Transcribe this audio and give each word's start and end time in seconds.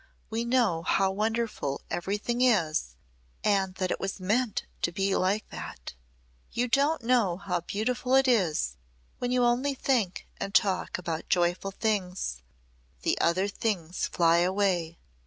We 0.31 0.45
know 0.45 0.81
how 0.81 1.11
wonderful 1.11 1.81
everything 1.91 2.41
is 2.41 2.95
and 3.43 3.75
that 3.75 3.91
it 3.91 3.99
was 3.99 4.19
meant 4.19 4.63
to 4.81 4.91
be 4.91 5.15
like 5.15 5.47
that. 5.49 5.93
You 6.51 6.67
don't 6.67 7.03
know 7.03 7.37
how 7.37 7.59
beautiful 7.59 8.15
it 8.15 8.27
is 8.27 8.77
when 9.19 9.29
you 9.29 9.43
only 9.45 9.75
think 9.75 10.27
and 10.39 10.55
talk 10.55 10.97
about 10.97 11.29
joyful 11.29 11.69
things! 11.69 12.41
The 13.03 13.15
other 13.21 13.47
things 13.47 14.07
fly 14.07 14.37
away. 14.37 14.97